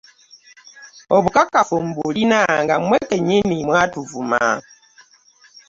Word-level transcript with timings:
Obukakafu 1.15 1.75
mbulina 1.87 2.39
nga 2.63 2.75
mwe 2.85 2.99
kennyini 3.09 3.57
mwatuvuma. 3.67 4.43